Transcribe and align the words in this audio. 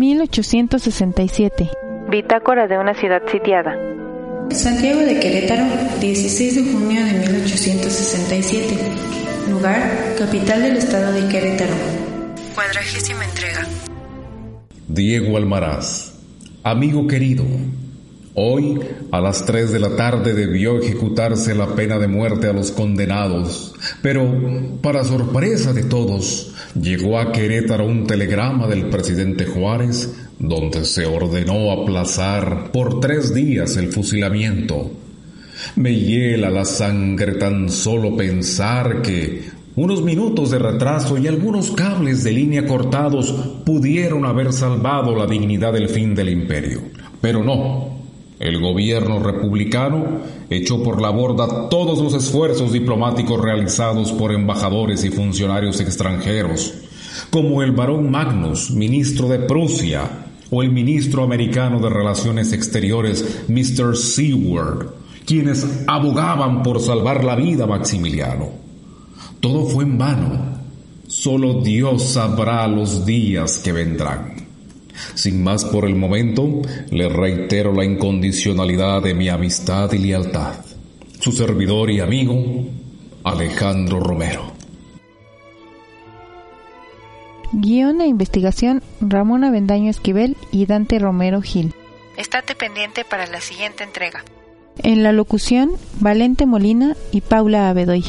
1867. 0.00 1.70
Bitácora 2.08 2.66
de 2.66 2.78
una 2.78 2.94
ciudad 2.94 3.20
sitiada. 3.30 3.76
Santiago 4.50 5.00
de 5.00 5.20
Querétaro, 5.20 5.64
16 6.00 6.54
de 6.54 6.72
junio 6.72 7.04
de 7.04 7.12
1867. 7.12 8.78
Lugar, 9.50 10.14
capital 10.18 10.62
del 10.62 10.78
estado 10.78 11.12
de 11.12 11.28
Querétaro. 11.28 11.74
Cuadragésima 12.54 13.26
entrega. 13.26 13.68
Diego 14.88 15.36
Almaraz, 15.36 16.14
amigo 16.64 17.06
querido, 17.06 17.44
Hoy, 18.34 18.78
a 19.10 19.20
las 19.20 19.44
3 19.44 19.72
de 19.72 19.80
la 19.80 19.96
tarde, 19.96 20.34
debió 20.34 20.78
ejecutarse 20.78 21.54
la 21.54 21.74
pena 21.74 21.98
de 21.98 22.06
muerte 22.06 22.46
a 22.46 22.52
los 22.52 22.70
condenados, 22.70 23.74
pero, 24.02 24.32
para 24.80 25.02
sorpresa 25.02 25.72
de 25.72 25.82
todos, 25.82 26.54
llegó 26.80 27.18
a 27.18 27.32
Querétaro 27.32 27.84
un 27.84 28.06
telegrama 28.06 28.68
del 28.68 28.86
presidente 28.86 29.46
Juárez 29.46 30.14
donde 30.38 30.84
se 30.84 31.06
ordenó 31.06 31.72
aplazar 31.72 32.70
por 32.72 33.00
tres 33.00 33.34
días 33.34 33.76
el 33.76 33.92
fusilamiento. 33.92 34.90
Me 35.76 35.94
hiela 35.94 36.50
la 36.50 36.64
sangre 36.64 37.32
tan 37.34 37.68
solo 37.68 38.16
pensar 38.16 39.02
que 39.02 39.42
unos 39.76 40.02
minutos 40.02 40.50
de 40.50 40.58
retraso 40.58 41.18
y 41.18 41.26
algunos 41.26 41.72
cables 41.72 42.24
de 42.24 42.32
línea 42.32 42.66
cortados 42.66 43.32
pudieron 43.66 44.24
haber 44.24 44.52
salvado 44.52 45.14
la 45.14 45.26
dignidad 45.26 45.72
del 45.72 45.88
fin 45.88 46.14
del 46.14 46.30
imperio. 46.30 46.80
Pero 47.20 47.44
no, 47.44 47.99
el 48.40 48.58
gobierno 48.58 49.18
republicano 49.20 50.22
echó 50.48 50.82
por 50.82 51.00
la 51.00 51.10
borda 51.10 51.68
todos 51.68 51.98
los 52.00 52.14
esfuerzos 52.14 52.72
diplomáticos 52.72 53.38
realizados 53.40 54.12
por 54.12 54.32
embajadores 54.32 55.04
y 55.04 55.10
funcionarios 55.10 55.78
extranjeros, 55.78 56.72
como 57.28 57.62
el 57.62 57.72
barón 57.72 58.10
Magnus, 58.10 58.70
ministro 58.70 59.28
de 59.28 59.40
Prusia, 59.40 60.26
o 60.50 60.62
el 60.62 60.72
ministro 60.72 61.22
americano 61.22 61.80
de 61.80 61.90
Relaciones 61.90 62.52
Exteriores, 62.52 63.44
Mr. 63.48 63.96
Seward, 63.96 64.88
quienes 65.24 65.84
abogaban 65.86 66.62
por 66.62 66.80
salvar 66.80 67.22
la 67.22 67.36
vida 67.36 67.64
a 67.64 67.68
Maximiliano. 67.68 68.48
Todo 69.40 69.66
fue 69.66 69.84
en 69.84 69.98
vano. 69.98 70.60
Solo 71.06 71.60
Dios 71.62 72.02
sabrá 72.02 72.66
los 72.66 73.04
días 73.04 73.58
que 73.58 73.72
vendrán. 73.72 74.49
Sin 75.14 75.42
más 75.42 75.64
por 75.64 75.84
el 75.84 75.94
momento, 75.94 76.62
le 76.90 77.08
reitero 77.08 77.72
la 77.72 77.84
incondicionalidad 77.84 79.02
de 79.02 79.14
mi 79.14 79.28
amistad 79.28 79.92
y 79.92 79.98
lealtad. 79.98 80.54
Su 81.18 81.32
servidor 81.32 81.90
y 81.90 82.00
amigo, 82.00 82.66
Alejandro 83.24 84.00
Romero. 84.00 84.52
Guión 87.52 88.00
e 88.00 88.06
investigación 88.06 88.82
Ramón 89.00 89.44
Avendaño 89.44 89.90
Esquivel 89.90 90.36
y 90.52 90.66
Dante 90.66 90.98
Romero 90.98 91.42
Gil. 91.42 91.74
Estate 92.16 92.54
pendiente 92.54 93.04
para 93.04 93.26
la 93.26 93.40
siguiente 93.40 93.82
entrega. 93.82 94.24
En 94.82 95.02
la 95.02 95.12
locución, 95.12 95.72
Valente 95.98 96.46
Molina 96.46 96.96
y 97.10 97.20
Paula 97.20 97.68
Abedoy. 97.68 98.04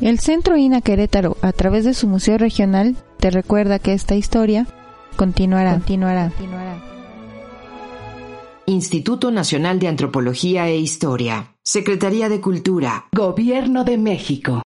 El 0.00 0.18
Centro 0.18 0.56
INA 0.56 0.80
Querétaro, 0.80 1.36
a 1.42 1.52
través 1.52 1.84
de 1.84 1.92
su 1.92 2.08
Museo 2.08 2.38
Regional, 2.38 2.96
te 3.18 3.30
recuerda 3.30 3.78
que 3.78 3.92
esta 3.92 4.14
historia 4.14 4.66
Continuará. 5.20 5.74
Continuará. 5.74 6.32
Instituto 8.64 9.30
Nacional 9.30 9.78
de 9.78 9.88
Antropología 9.88 10.66
e 10.68 10.78
Historia. 10.78 11.56
Secretaría 11.62 12.30
de 12.30 12.40
Cultura. 12.40 13.04
Gobierno 13.12 13.84
de 13.84 13.98
México. 13.98 14.56